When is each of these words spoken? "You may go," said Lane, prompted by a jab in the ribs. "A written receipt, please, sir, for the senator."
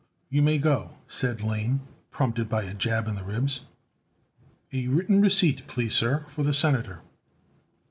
"You 0.31 0.41
may 0.41 0.57
go," 0.57 0.95
said 1.07 1.41
Lane, 1.43 1.81
prompted 2.09 2.49
by 2.49 2.63
a 2.63 2.73
jab 2.73 3.07
in 3.07 3.13
the 3.13 3.23
ribs. 3.23 3.65
"A 4.73 4.87
written 4.87 5.21
receipt, 5.21 5.67
please, 5.67 5.93
sir, 5.93 6.25
for 6.29 6.41
the 6.41 6.55
senator." 6.55 7.01